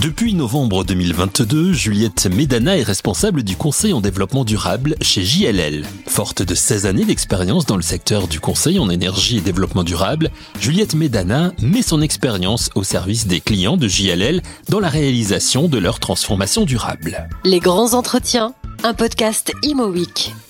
[0.00, 5.84] Depuis novembre 2022, Juliette Médana est responsable du conseil en développement durable chez JLL.
[6.06, 10.30] Forte de 16 années d'expérience dans le secteur du conseil en énergie et développement durable,
[10.58, 14.40] Juliette Médana met son expérience au service des clients de JLL
[14.70, 17.28] dans la réalisation de leur transformation durable.
[17.44, 19.92] Les grands entretiens un podcast Imo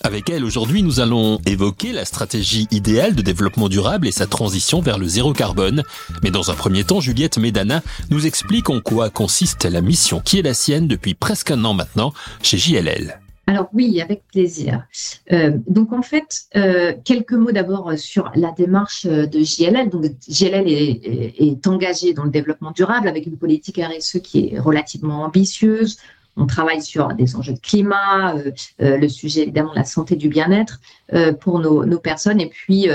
[0.03, 4.81] Avec elle, aujourd'hui, nous allons évoquer la stratégie idéale de développement durable et sa transition
[4.81, 5.83] vers le zéro carbone.
[6.23, 10.39] Mais dans un premier temps, Juliette Médana nous explique en quoi consiste la mission qui
[10.39, 12.13] est la sienne depuis presque un an maintenant
[12.43, 13.21] chez JLL.
[13.47, 14.85] Alors oui, avec plaisir.
[15.33, 19.91] Euh, donc en fait, euh, quelques mots d'abord sur la démarche de JLL.
[19.91, 24.61] Donc JLL est, est, engagé dans le développement durable avec une politique RSE qui est
[24.61, 25.99] relativement ambitieuse.
[26.41, 28.51] On travaille sur des enjeux de climat, euh,
[28.81, 30.81] euh, le sujet évidemment de la santé du bien-être
[31.13, 32.89] euh, pour nos, personnes, et puis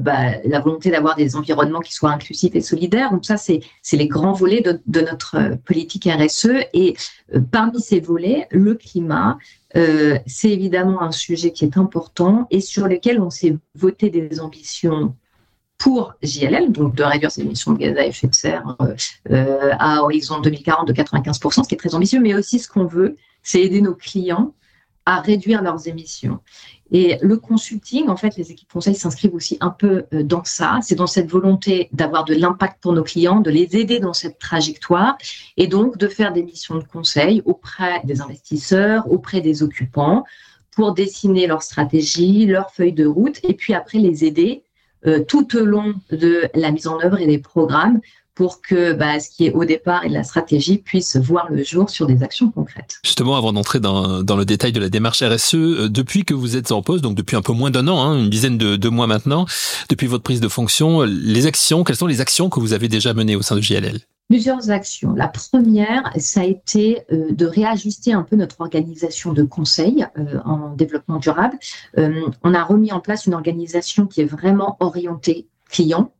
[0.00, 3.12] bah, la volonté d'avoir des environnements qui soient inclusifs et solidaires.
[3.12, 6.48] Donc ça, c'est les grands volets de, notre politique RSE.
[6.74, 6.96] Et
[7.52, 9.38] parmi ces volets, le climat,
[9.74, 15.14] c'est évidemment un sujet qui est important et sur lequel on s'est voté des ambitions
[15.78, 18.94] pour JLL, donc de réduire ses émissions de gaz à effet de serre euh,
[19.30, 22.86] euh à horizon 2040 de 95%, ce qui est très ambitieux, mais aussi ce qu'on
[22.86, 24.54] veut, c'est aider nos clients
[25.06, 26.40] à réduire leurs émissions.
[26.90, 30.80] Et le consulting, en fait, les équipes conseils s'inscrivent aussi un peu euh, dans ça.
[30.82, 34.38] C'est dans cette volonté d'avoir de l'impact pour nos clients, de les aider dans cette
[34.38, 35.16] trajectoire
[35.56, 40.24] et donc de faire des missions de conseil auprès des investisseurs, auprès des occupants
[40.72, 44.62] pour dessiner leur stratégie, leur feuille de route et puis après les aider
[45.06, 48.00] euh, tout au long de la mise en œuvre et des programmes
[48.34, 51.64] pour que bah, ce qui est au départ et de la stratégie puisse voir le
[51.64, 53.00] jour sur des actions concrètes.
[53.04, 56.70] Justement, avant d'entrer dans, le détail de la démarche RSE, euh, depuis que vous êtes
[56.70, 59.08] en poste, donc depuis un peu moins d'un an, hein, une dizaine de, de, mois
[59.08, 59.46] maintenant,
[59.88, 63.12] depuis votre prise de fonction, les actions, quelles sont les actions que vous avez déjà
[63.12, 65.14] menées au sein de JLL plusieurs actions.
[65.14, 70.38] La première, ça a été euh, de réajuster un peu notre organisation de conseil euh,
[70.44, 71.58] en développement durable.
[71.96, 76.12] Euh, on a remis en place une organisation qui est vraiment orientée client.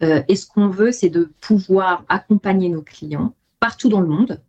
[0.00, 4.40] et ce qu'on veut, c'est de pouvoir accompagner nos clients partout dans le monde.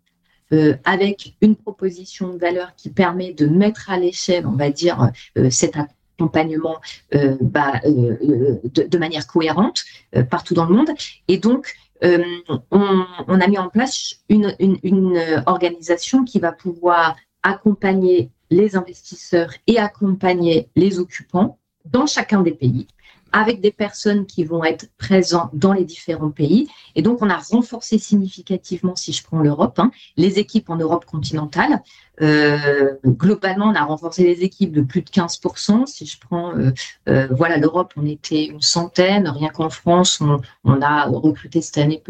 [0.84, 5.12] avec une proposition de valeur qui permet de mettre à l'échelle, on va dire,
[5.52, 6.78] cet accompagnement
[7.40, 9.86] bah, de, de, manière cohérente
[10.32, 10.90] partout dans le monde.
[11.28, 12.24] Et donc, euh,
[12.72, 14.56] on, a mis en place une,
[15.46, 22.88] organisation qui va pouvoir accompagner les investisseurs et accompagner les occupants dans chacun des pays
[23.32, 26.68] avec des personnes qui vont être présentes dans les différents pays.
[26.96, 31.06] Et donc, on a renforcé significativement, si je prends l'Europe, hein, les équipes en Europe
[31.06, 31.84] continentale
[32.22, 35.86] euh, globalement, on a renforcé les équipes de plus de 15%.
[35.86, 36.72] Si je prends, euh,
[37.10, 39.28] euh, voilà, l'Europe, on était une centaine.
[39.28, 42.02] Rien qu'en France, on, on, a recruté cette année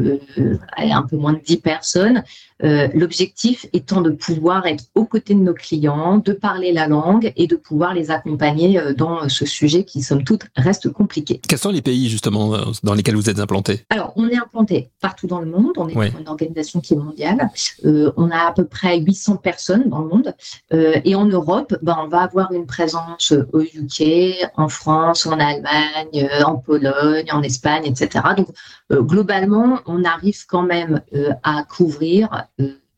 [0.77, 2.23] un peu moins de 10 personnes.
[2.59, 7.45] L'objectif étant de pouvoir être aux côtés de nos clients, de parler la langue et
[7.47, 11.39] de pouvoir les accompagner dans ce sujet qui, somme toute, reste compliqué.
[11.47, 15.27] Quels sont les pays, justement, dans lesquels vous êtes implanté Alors, on est implanté partout
[15.27, 15.73] dans le monde.
[15.77, 17.49] On est une organisation qui est mondiale.
[17.83, 20.33] on a à peu près 800 personnes monde.
[20.73, 25.39] Euh, et en Europe, ben, on va avoir une présence au UK, en France, en
[25.39, 28.23] Allemagne, euh, en Pologne, en Espagne, etc.
[28.35, 28.47] Donc,
[28.91, 31.01] euh, globalement, on arrive quand même
[31.43, 32.47] à couvrir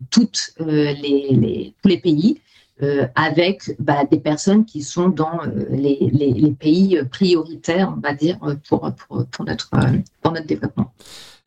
[0.10, 2.42] tous les pays.
[3.16, 8.38] avec bah, des personnes qui sont dans les, pays prioritaires, on va dire,
[8.70, 8.90] pour
[9.44, 10.94] notre développement.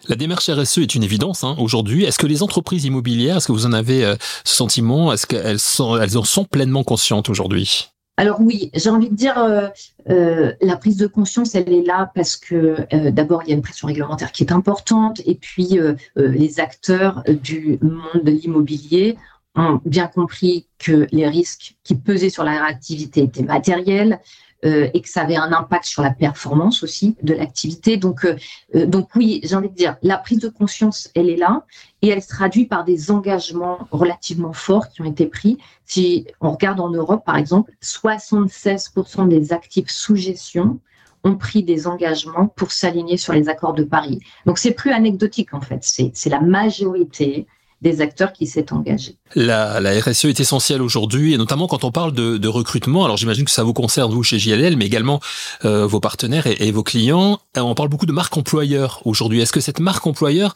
[0.08, 2.04] La démarche RSE est une évidence hein, aujourd'hui.
[2.04, 5.12] Est-ce que les entreprises immobilières, est-ce que vous en avez euh, ce sentiment?
[5.12, 7.90] Est-ce qu'elles en sont pleinement conscientes aujourd'hui?
[8.16, 9.68] Alors oui, j'ai envie de dire, euh,
[10.10, 12.76] euh, la prise de conscience, elle est là parce que
[13.10, 15.78] d'abord, il y a une pression réglementaire qui est importante, et puis
[16.16, 19.16] les acteurs du monde de l'immobilier
[19.54, 24.20] ont bien compris que les risques qui pesaient sur la réactivité étaient matériels,
[24.64, 27.96] euh, et que ça avait un impact sur la performance aussi de l'activité.
[27.96, 28.36] Donc, euh,
[28.76, 31.64] euh, donc oui, j'ai envie de dire, la prise de conscience, elle est là
[32.00, 35.58] et elle se traduit par des engagements relativement forts qui ont été pris.
[35.84, 40.78] Si on regarde en Europe, par exemple, 76% des actifs sous gestion
[41.24, 44.20] ont pris des engagements pour s'aligner sur les accords de Paris.
[44.46, 47.46] Donc c'est plus anecdotique en fait, c'est la majorité
[47.82, 49.16] des acteurs qui s'est engagé.
[49.34, 53.04] La, la, RSE est essentielle aujourd'hui, et notamment quand on parle de, de recrutement.
[53.04, 55.20] Alors j'imagine que ça vous concerne, vous, chez JLL, mais également
[55.64, 57.40] euh, vos partenaires et, et, vos clients.
[57.56, 59.40] Euh, on parle beaucoup de marque employeur aujourd'hui.
[59.40, 60.54] Est-ce que cette marque employeur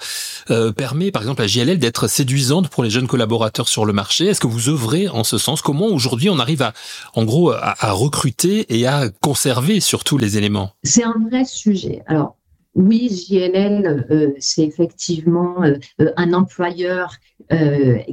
[0.51, 4.27] euh, permet, par exemple, à JLL d'être séduisante pour les jeunes collaborateurs sur le marché?
[4.27, 5.63] Est-ce que vous œuvrez en ce sens?
[5.63, 6.75] Comment aujourd'hui on arrive à,
[7.15, 10.71] en gros, à, à recruter et à conserver surtout les éléments?
[10.85, 12.03] C'est un vrai sujet.
[12.07, 12.36] Alors,
[12.77, 15.63] oui, JLL, c'est effectivement
[15.99, 17.17] un employeur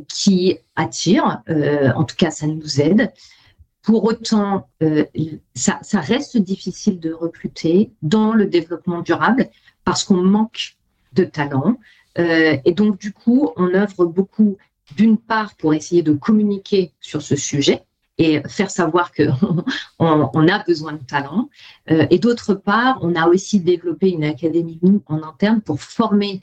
[0.07, 1.42] qui attire,
[1.95, 3.12] en tout cas ça nous aide.
[3.81, 4.69] Pour autant,
[5.54, 9.50] ça, ça, reste difficile de recruter dans le développement durable
[9.83, 10.77] parce qu'on manque
[11.12, 11.77] de talents.
[12.18, 14.57] et donc, du coup, on œuvre beaucoup,
[14.95, 17.83] d'une part, pour essayer de communiquer sur ce sujet,
[18.18, 19.63] et faire savoir qu'on
[20.00, 21.50] on, a besoin de talent.
[21.89, 26.42] Euh, et d'autre part, on a aussi développé une académie en interne pour former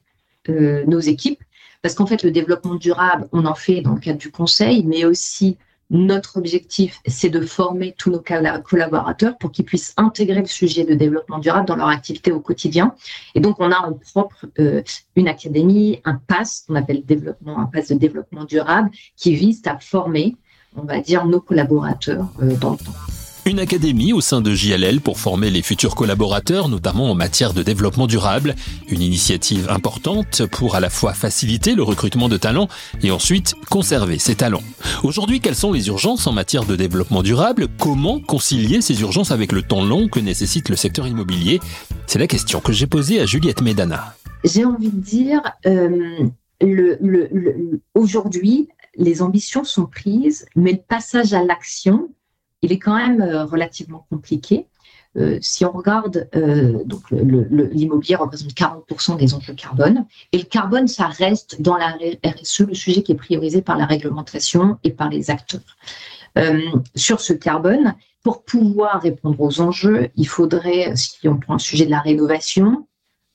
[0.49, 1.43] euh, nos équipes,
[1.82, 5.05] parce qu'en fait, le développement durable, on en fait dans le cadre du conseil, mais
[5.05, 5.56] aussi
[5.90, 10.94] notre objectif, c'est de former tous nos collaborateurs pour qu'ils puissent intégrer le sujet de
[10.94, 12.94] développement durable dans leur activité au quotidien.
[13.34, 14.82] Et donc, on a en propre euh,
[15.17, 19.78] une académie, un pass qu'on appelle développement, un pass de développement durable, qui vise à
[19.81, 20.37] former
[20.76, 22.93] on va dire, nos collaborateurs euh, dans le temps.
[23.46, 27.62] Une académie au sein de JLL pour former les futurs collaborateurs, notamment en matière de
[27.62, 28.55] développement durable.
[28.90, 32.69] Une initiative importante pour à la fois faciliter le recrutement de talents
[33.02, 34.62] et ensuite conserver ces talents.
[35.02, 37.69] Aujourd'hui, quelles sont les urgences en matière de développement durable?
[37.78, 41.61] Comment concilier ces urgences avec le temps long que nécessite le secteur immobilier?
[42.06, 44.14] C'est la question que j'ai posée à Juliette Medana.
[44.44, 46.28] J'ai envie de dire, euh,
[46.61, 52.10] le, aujourd'hui, les ambitions sont prises, mais le passage à l'action,
[52.62, 54.66] il est quand même euh, relativement compliqué.
[55.16, 60.87] Euh, si on regarde, euh, donc l'immobilier représente 40% des emplois carbone, et le carbone,
[60.87, 65.08] ça reste dans la RSE le sujet qui est priorisé par la réglementation et par
[65.08, 65.76] les acteurs.
[66.94, 71.86] sur ce carbone, pour pouvoir répondre aux enjeux, il faudrait, si on prend le sujet
[71.86, 72.86] de la rénovation,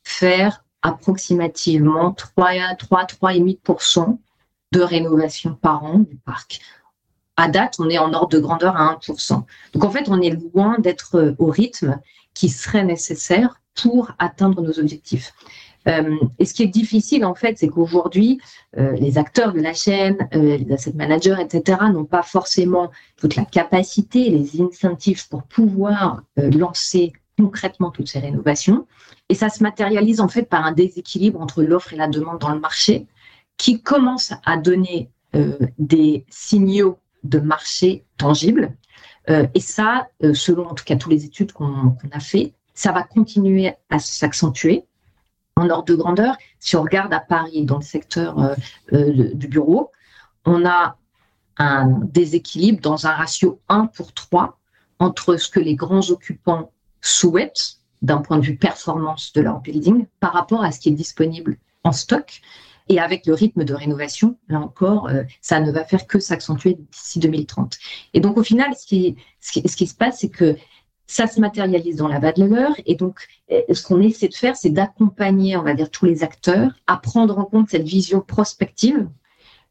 [0.03, 4.17] faire approximativement 3, 3 3,5%
[4.75, 6.59] de rénovation par an du parc.
[7.37, 9.43] À date, on est en ordre de grandeur à 1%.
[9.73, 11.99] Donc en fait, on est loin d'être euh, au rythme
[12.33, 15.33] qui serait nécessaire pour atteindre nos objectifs.
[15.87, 18.41] Euh, et ce qui est difficile, en fait, c'est qu'aujourd'hui,
[18.77, 23.45] euh, les acteurs de la chaîne, les asset managers, etc., n'ont pas forcément toute la
[23.45, 28.87] capacité, les incentives pour pouvoir lancer concrètement toutes ces rénovations.
[29.29, 32.53] Et ça se matérialise, en fait, par un déséquilibre entre l'offre et la demande dans
[32.53, 33.07] le marché
[33.57, 38.75] qui commence à donner euh, des signaux de marché tangibles.
[39.29, 42.91] Euh, et ça, euh, selon en tout cas toutes les études qu'on a fait, ça
[42.91, 44.85] va continuer à s'accentuer
[45.55, 46.35] en ordre de grandeur.
[46.59, 48.55] Si on regarde à Paris, dans le secteur
[48.91, 49.91] du bureau,
[50.45, 50.97] on a
[51.57, 54.59] un déséquilibre dans un ratio 1 pour 3
[54.99, 60.05] entre ce que les grands occupants souhaitent d'un point de vue performance de leur building
[60.19, 62.41] par rapport à ce qui est disponible en stock.
[62.87, 66.75] Et avec le rythme de rénovation, là encore, euh, ça ne va faire que s'accentuer
[66.75, 67.77] d'ici 2030.
[68.13, 70.55] Et donc, au final, ce qui, se passe, c'est que
[71.07, 72.73] ça se matérialise dans la valeur.
[72.85, 76.23] Et donc, euh, ce qu'on essaie de faire, c'est d'accompagner, on va dire, tous les
[76.23, 79.07] acteurs à prendre en compte cette vision prospective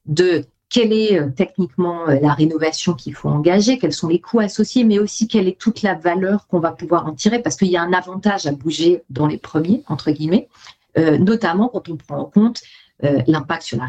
[0.06, 4.82] de quelle est euh, techniquement la rénovation qu'il faut engager, quels sont les coûts associés,
[4.82, 7.76] mais aussi quelle est toute la valeur qu'on va pouvoir en tirer, parce qu'il y
[7.76, 10.48] a un avantage à bouger dans les premiers, entre guillemets,
[10.96, 12.62] notamment quand on prend en compte
[13.02, 13.86] euh, l'impact sur la,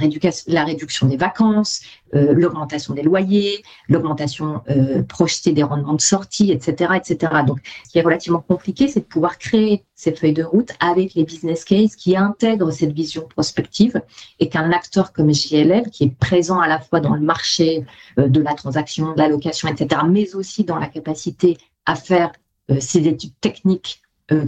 [0.47, 1.81] la, réduction des vacances,
[2.15, 7.31] euh, l'augmentation des loyers, l'augmentation euh, projetée des rendements de sortie, etc., etc.
[7.45, 11.13] Donc, ce qui est relativement compliqué, c'est de pouvoir créer ces feuilles de route avec
[11.13, 14.01] les business cases qui intègrent cette vision prospective
[14.39, 17.85] et qu'un acteur comme JLL, qui est présent à la fois dans le marché
[18.17, 22.31] de la transaction, de la location, etc., mais aussi dans la capacité à faire
[22.79, 24.01] ces études techniques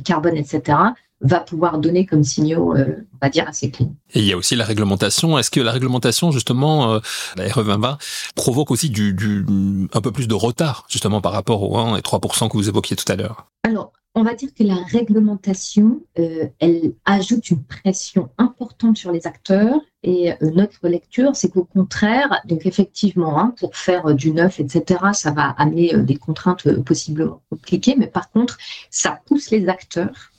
[0.04, 0.78] carbone, etc.,
[1.22, 3.94] va pouvoir donner comme signaux, euh, on va dire, assez clean.
[4.14, 5.38] Et il y a aussi la réglementation.
[5.38, 7.00] Est-ce que la réglementation, justement, euh,
[7.36, 7.98] la RE2020,
[8.36, 9.46] provoque aussi du, du,
[9.94, 12.96] un peu plus de retard, justement, par rapport aux 1 et 3 que vous évoquiez
[12.96, 13.48] tout à l'heure?
[13.64, 19.28] Alors, on va dire que la réglementation, euh, elle ajoute une pression importante sur les
[19.28, 19.80] acteurs.
[20.04, 25.32] Et notre lecture, c'est qu'au contraire, donc effectivement, hein, pour faire du neuf, etc., ça
[25.32, 27.96] va amener des contraintes possiblement compliquées.
[27.98, 28.58] Mais par contre,
[28.90, 30.32] ça pousse les acteurs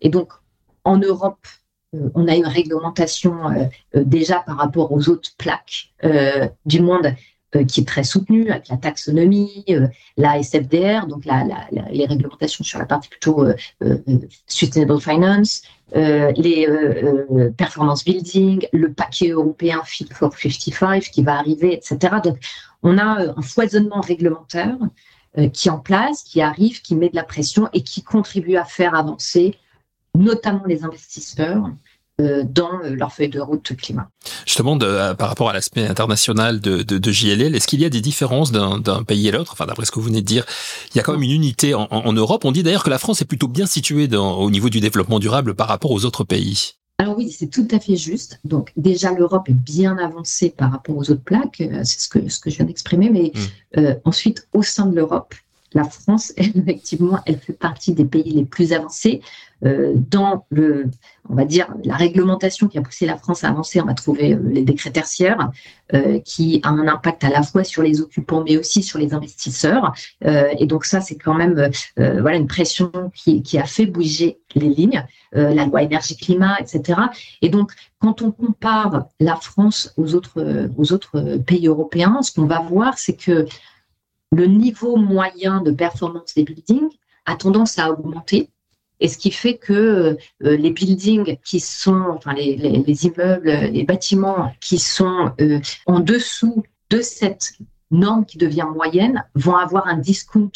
[0.00, 0.32] et donc,
[0.84, 1.46] en Europe,
[1.94, 3.64] euh, on a une réglementation euh,
[3.96, 5.92] euh, déjà par rapport aux autres plaques
[6.66, 7.14] du monde
[7.68, 9.66] qui est très soutenue avec la taxonomie,
[10.16, 13.44] la SFDR, donc les réglementations sur la partie plutôt
[14.46, 15.60] sustainable finance,
[15.94, 16.66] les
[17.58, 22.16] performance building, le paquet européen Fit for 55 qui va arriver, etc.
[22.24, 22.38] Donc,
[22.82, 24.78] on a un foisonnement réglementaire
[25.38, 28.64] euh, qui en place, qui arrive, qui met de la pression et qui contribue à
[28.64, 29.56] faire avancer
[30.16, 31.70] notamment les investisseurs
[32.18, 34.08] dans leur feuille de route climat.
[34.46, 37.88] Justement, de, par rapport à l'aspect international de, de, de, JLL, est-ce qu'il y a
[37.88, 39.52] des différences d'un pays à l'autre?
[39.54, 40.44] Enfin, d'après ce que vous venez de dire,
[40.94, 42.44] il y a quand même une unité en, en Europe.
[42.44, 45.18] On dit d'ailleurs que la France est plutôt bien située dans, au niveau du développement
[45.18, 46.74] durable par rapport aux autres pays.
[46.98, 48.38] Alors oui, c'est tout à fait juste.
[48.44, 52.38] Donc déjà, l'Europe est bien avancée par rapport aux autres plaques, c'est ce que, ce
[52.38, 53.78] que je viens d'exprimer, mais mmh.
[53.78, 55.34] euh, ensuite, au sein de l'Europe,
[55.74, 59.20] la France, effectivement, elle fait partie des pays les plus avancés.
[59.64, 60.90] Euh, dans le,
[61.28, 64.34] on va dire, la réglementation qui a poussé la France à avancer, on va trouver
[64.34, 65.52] euh, les décrets tertiaires,
[65.94, 69.14] euh, qui a un impact à la fois sur les occupants, mais aussi sur les
[69.14, 69.94] investisseurs.
[70.22, 75.04] Et donc ça, c'est quand même voilà une pression qui, a fait bouger les lignes,
[75.32, 77.00] la loi énergie-climat, etc.
[77.42, 82.98] Et donc, quand on compare la France aux autres pays européens, ce qu'on va voir,
[82.98, 83.46] c'est que
[84.32, 86.88] le niveau moyen de performance des buildings
[87.26, 88.50] a tendance à augmenter.
[88.98, 89.72] Et ce qui fait que
[90.44, 96.62] euh, les buildings qui sont, enfin les, immeubles, les bâtiments qui sont euh, en dessous
[96.90, 97.54] de cette
[97.90, 100.52] norme qui devient moyenne vont avoir un discount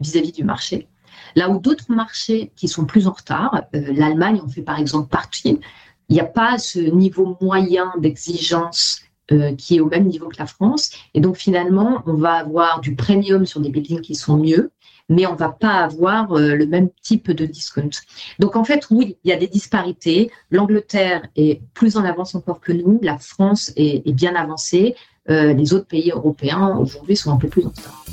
[0.00, 0.88] vis-à-vis du marché.
[1.36, 5.08] Là où d'autres marchés qui sont plus en retard, euh, l'Allemagne en fait par exemple
[5.08, 5.60] partie,
[6.08, 10.38] il n'y a pas ce niveau moyen d'exigence euh, qui est au même niveau que
[10.38, 10.90] la France.
[11.14, 14.70] Et donc finalement, on va avoir du premium sur des buildings qui sont mieux,
[15.08, 17.90] mais on va pas avoir euh, le même type de discount.
[18.38, 20.30] Donc en fait, oui, il y a des disparités.
[20.50, 24.96] L'Angleterre est plus en avance encore que nous, la France est, bien avancée.
[25.28, 28.04] Euh, les autres pays européens aujourd'hui sont un peu plus en retard.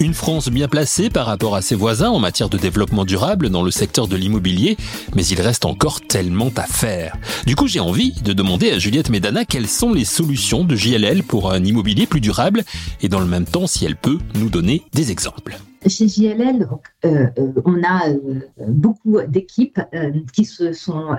[0.00, 3.64] Une France bien placée par rapport à ses voisins en matière de développement durable dans
[3.64, 4.76] le secteur de l'immobilier,
[5.16, 7.16] mais il reste encore tellement à faire.
[7.46, 11.24] Du coup, j'ai envie de demander à Juliette Medana quelles sont les solutions de JLL
[11.24, 12.62] pour un immobilier plus durable
[13.02, 15.58] et dans le même temps si elle peut nous donner des exemples.
[15.84, 16.68] Chez JLL,
[17.04, 19.80] euh, euh, on a euh, beaucoup d'équipes
[20.32, 21.16] qui se sont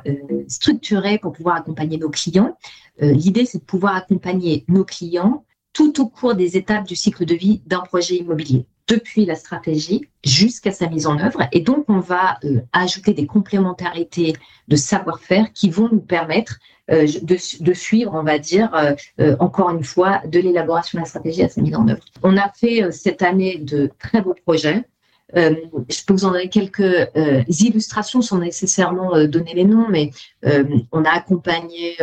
[0.48, 2.58] structurées pour pouvoir accompagner nos clients.
[3.02, 5.44] L'idée, c'est de pouvoir accompagner nos clients
[5.74, 10.10] tout au cours des étapes du cycle de vie d'un projet immobilier, depuis la stratégie
[10.26, 11.48] jusqu'à sa mise en œuvre.
[11.52, 14.34] Et donc, on va euh, ajouter des complémentarités
[14.68, 16.60] de savoir-faire qui vont nous permettre
[16.92, 18.74] euh, de, suivre, on va dire,
[19.20, 22.04] euh, encore une fois, de l'élaboration de la stratégie à sa mise en œuvre.
[22.24, 24.84] On a fait cette année de très beaux projets.
[25.36, 27.08] je peux vous en donner quelques
[27.48, 30.10] illustrations sans nécessairement donner les noms, mais
[30.92, 31.96] on a accompagné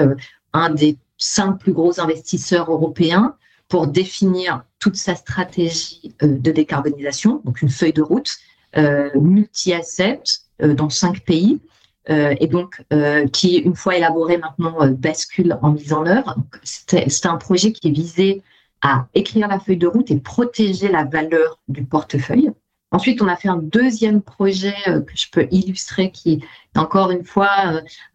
[0.53, 3.35] un des cinq plus gros investisseurs européens
[3.69, 8.37] pour définir toute sa stratégie euh, de décarbonisation, donc une feuille de route
[8.77, 10.23] euh, multi-asset
[10.63, 11.61] euh, dans cinq pays.
[12.09, 12.85] et donc
[13.33, 16.37] qui, une fois élaboré maintenant, bascule en mise en œuvre.
[16.63, 18.43] C'est un projet qui est visé
[18.81, 22.53] à écrire la feuille de route et protéger la valeur du portefeuille.
[22.93, 27.25] Ensuite, on a fait un deuxième projet que je peux illustrer, qui est encore une
[27.25, 27.51] fois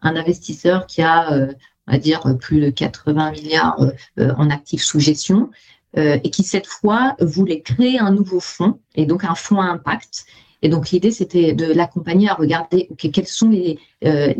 [0.00, 1.48] un investisseur qui a
[1.86, 3.80] on va dire plus de 80 milliards
[4.18, 5.50] euh, en actifs sous gestion,
[5.96, 9.66] euh, et qui cette fois voulait créer un nouveau fonds, et donc un fonds à
[9.66, 10.26] impact,
[10.62, 14.32] et donc l'idée, c'était de l'accompagner à regarder okay, quelles sont les, euh,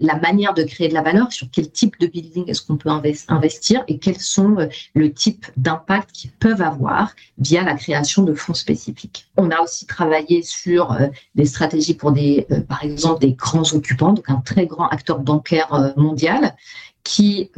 [0.00, 2.90] la manière de créer de la valeur, sur quel type de building est-ce qu'on peut
[3.28, 8.34] investir et quels sont euh, le type d'impact qu'ils peuvent avoir via la création de
[8.34, 9.28] fonds spécifiques.
[9.36, 13.72] On a aussi travaillé sur euh, des stratégies pour des, euh, par exemple, des grands
[13.72, 16.56] occupants, donc un très grand acteur bancaire mondial
[17.04, 17.50] qui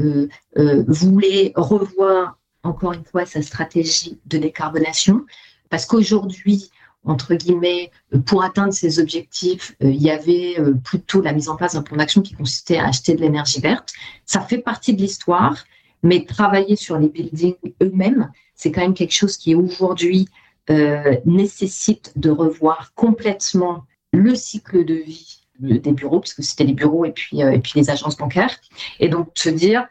[0.86, 5.24] voulait revoir encore une fois sa stratégie de décarbonation
[5.70, 6.70] parce qu'aujourd'hui,
[7.04, 11.48] entre guillemets, euh, pour atteindre ces objectifs, euh, il y avait euh, plutôt la mise
[11.48, 13.92] en place d'un plan d'action qui consistait à acheter de l'énergie verte.
[14.26, 15.64] Ça fait partie de l'histoire,
[16.02, 20.28] mais travailler sur les buildings eux-mêmes, c'est quand même quelque chose qui aujourd'hui
[21.24, 27.12] nécessite de revoir complètement le cycle de vie des bureaux, puisque c'était les bureaux et
[27.12, 28.54] puis, et puis les agences bancaires.
[28.98, 29.86] Et donc, se dire,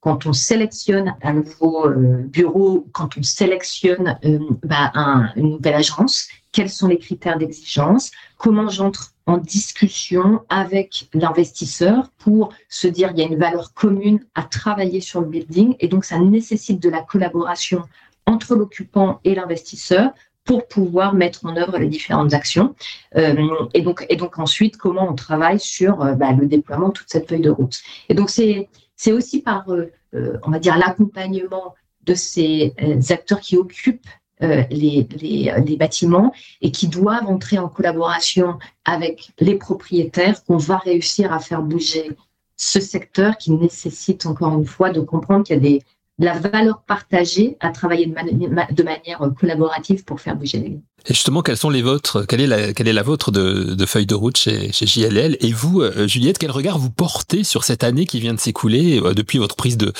[0.00, 4.92] quand on sélectionne un nouveau euh, bureau, quand on sélectionne euh, bah,
[5.36, 12.54] une nouvelle agence, quels sont les critères d'exigence, comment j'entre en discussion avec l'investisseur pour
[12.68, 16.04] se dire il y a une valeur commune à travailler sur le building et donc
[16.04, 17.82] ça nécessite de la collaboration
[18.26, 20.10] entre l'occupant et l'investisseur
[20.44, 22.74] pour pouvoir mettre en œuvre les différentes actions.
[23.16, 27.42] Euh, et, donc, ensuite, comment on travaille sur bah, le déploiement de toute cette feuille
[27.42, 27.78] de route.
[28.08, 33.00] Et donc c'est c'est aussi par, euh, euh, on va dire, l'accompagnement de ces euh,
[33.08, 34.06] acteurs qui occupent
[34.40, 41.32] les, les, bâtiments et qui doivent entrer en collaboration avec les propriétaires qu'on va réussir
[41.32, 42.12] à faire bouger
[42.56, 45.82] ce secteur qui nécessite encore une fois de comprendre qu'il y a des
[46.18, 50.82] la valeur partagée à travailler de, manière collaborative pour faire bouger les lignes.
[51.06, 53.86] Et justement, quelles sont les vôtres Quelle est la, quelle est la vôtre de, de
[53.86, 57.62] feuille de route chez, chez JLL Et vous, euh, Juliette, quel regard vous portez sur
[57.62, 59.92] cette année qui vient de s'écouler euh, depuis votre prise de,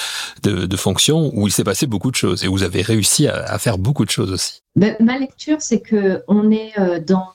[0.43, 3.29] de, de fonction où il s'est passé beaucoup de choses et où vous avez réussi
[3.29, 4.63] à, à faire beaucoup de choses aussi?
[4.79, 7.33] Ben, Ma lecture, c'est que on est euh, dans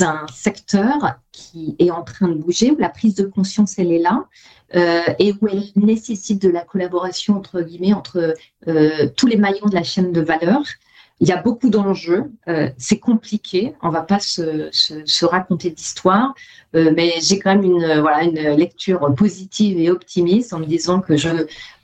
[0.00, 3.98] un secteur qui est en train de bouger, où la prise de conscience, elle est
[3.98, 4.24] là.
[4.74, 8.34] Euh, et où elle nécessite de la collaboration entre guillemets entre
[8.68, 10.62] euh, tous les maillons de la chaîne de valeur.
[11.20, 16.34] Il y a beaucoup d'enjeux, euh, c'est compliqué, on va pas se, raconter d'histoire,
[16.72, 21.16] mais j'ai quand même une voilà une lecture positive et optimiste en me disant que
[21.16, 21.28] je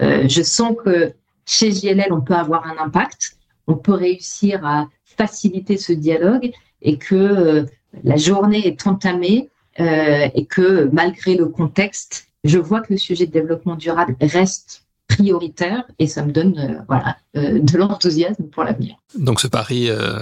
[0.00, 1.12] je sens que
[1.45, 3.37] chez JLL on peut avoir un impact,
[3.68, 6.50] on peut réussir à faciliter ce dialogue
[6.83, 7.66] et que
[8.02, 13.33] la journée est entamée et que malgré le contexte, je vois que le sujet de
[13.33, 18.97] développement durable reste prioritaire et ça me donne euh, voilà euh, de l'enthousiasme pour l'avenir.
[19.18, 20.18] Donc ce pari euh,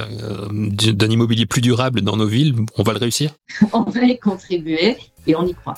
[0.50, 3.32] d'un immobilier plus durable dans nos villes, on va le réussir?
[3.72, 4.96] On va y contribuer
[5.26, 5.74] et on y croit.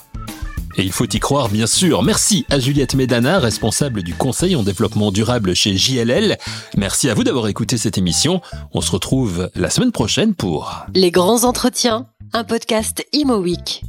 [0.77, 2.03] Et il faut y croire, bien sûr.
[2.03, 6.37] Merci à Juliette Médana, responsable du conseil en développement durable chez JLL.
[6.77, 8.41] Merci à vous d'avoir écouté cette émission.
[8.73, 13.83] On se retrouve la semaine prochaine pour Les grands entretiens, un podcast Imo Week.